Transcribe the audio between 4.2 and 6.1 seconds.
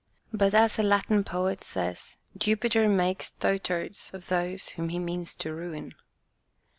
those whom he means to ruin."